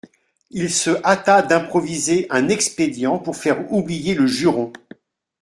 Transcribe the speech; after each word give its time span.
Il 0.49 0.71
se 0.73 0.89
hâta 1.05 1.43
d'improviser 1.43 2.25
un 2.31 2.49
expédient 2.49 3.19
pour 3.19 3.37
faire 3.37 3.71
oublier 3.71 4.15
le 4.15 4.25
juron. 4.25 4.73